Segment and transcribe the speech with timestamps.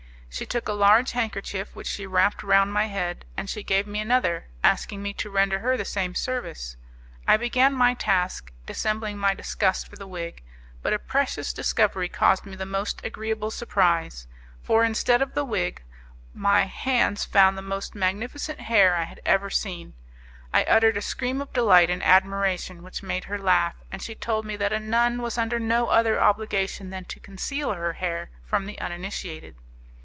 [0.33, 3.99] She took a large handkerchief, which she wrapped round my head, and she gave me
[3.99, 6.77] another, asking me to render her the same service.
[7.27, 10.41] I began my task, dissembling my disgust for the wig,
[10.81, 14.25] but a precious discovery caused me the most agreeable surprise;
[14.63, 15.83] for, instead of the wig,
[16.33, 19.95] my, hands found the most magnificent hair I had ever seen.
[20.53, 24.45] I uttered a scream of delight and admiration which made her laugh, and she told
[24.45, 28.65] me that a nun was under no other obligation than to conceal her hair, from
[28.65, 29.57] the uninitiated.